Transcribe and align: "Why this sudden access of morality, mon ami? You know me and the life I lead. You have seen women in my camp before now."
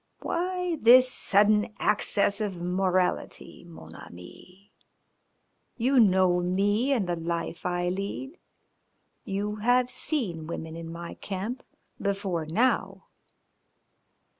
"Why 0.23 0.77
this 0.81 1.11
sudden 1.11 1.75
access 1.77 2.41
of 2.41 2.55
morality, 2.57 3.63
mon 3.67 3.93
ami? 3.93 4.71
You 5.77 5.99
know 5.99 6.39
me 6.39 6.91
and 6.91 7.07
the 7.07 7.15
life 7.15 7.67
I 7.67 7.89
lead. 7.89 8.39
You 9.25 9.57
have 9.57 9.91
seen 9.91 10.47
women 10.47 10.75
in 10.75 10.91
my 10.91 11.13
camp 11.13 11.61
before 12.01 12.47
now." 12.47 13.09